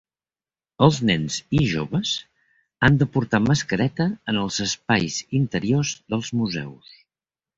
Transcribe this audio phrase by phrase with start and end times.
[0.85, 2.13] Els nens i joves
[2.87, 6.97] han de portar mascareta en els espais interiors dels museus.